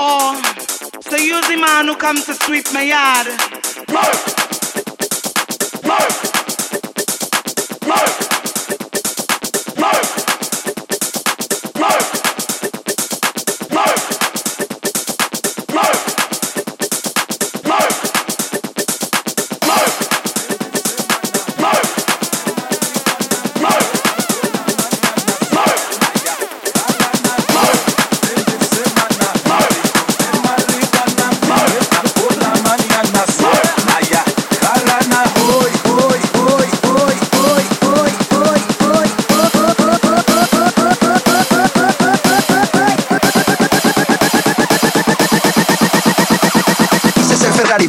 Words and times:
Oh, 0.00 0.40
so 1.00 1.16
you 1.16 1.40
the 1.48 1.56
man 1.60 1.88
who 1.88 1.96
comes 1.96 2.24
to 2.26 2.34
sweep 2.34 2.72
my 2.72 2.82
yard. 2.82 3.26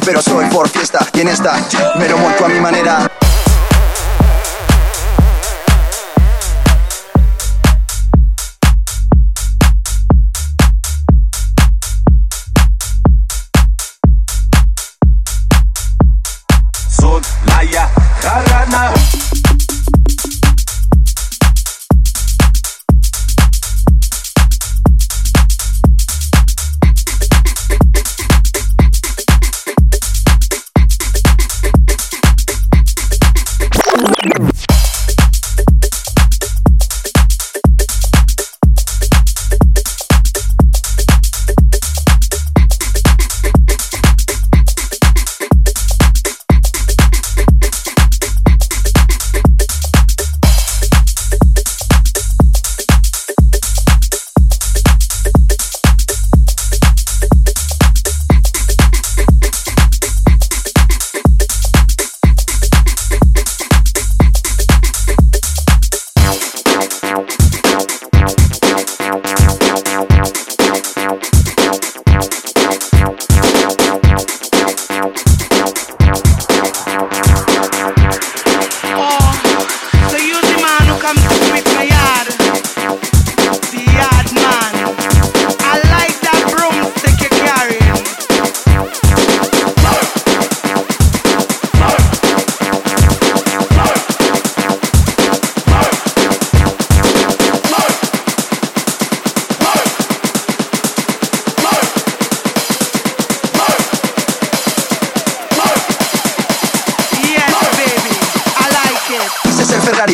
pero 0.04 0.20
soy 0.20 0.44
por 0.50 0.68
fiesta. 0.68 0.98
¿Quién 1.12 1.26
está? 1.28 1.54
pero 1.98 1.98
me 1.98 2.08
lo 2.08 2.18
monto 2.18 2.44
a 2.44 2.48
mi 2.48 2.60
manera. 2.60 3.10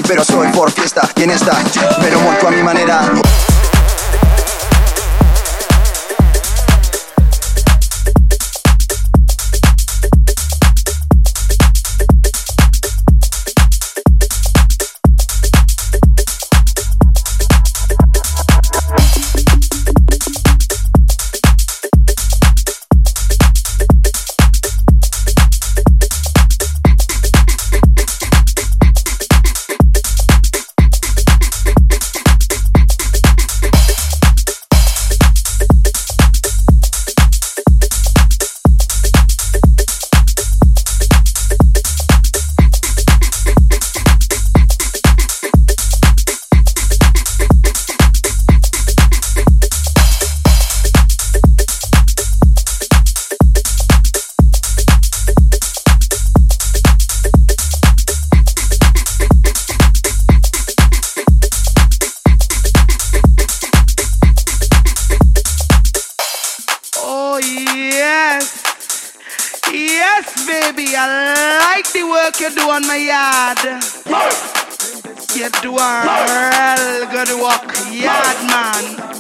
pero 0.09 0.25
soy 0.25 0.49
por 0.49 0.69
fiesta. 0.73 1.09
quien 1.15 1.31
está 1.31 1.57
pero 2.01 2.19
muerto 2.21 2.49
a 2.49 2.51
mi 2.51 2.61
manera. 2.63 3.09
Yes, 69.97 70.29
baby, 70.45 70.93
I 70.95 71.09
like 71.65 71.89
the 71.89 72.05
work 72.05 72.37
you 72.37 72.53
do 72.53 72.69
on 72.69 72.85
my 72.85 73.01
yard. 73.01 73.57
You 75.33 75.49
do 75.65 75.73
a 75.73 75.91
real 76.05 77.09
good 77.09 77.33
work, 77.41 77.73
yard 77.89 78.39
man. 78.45 79.17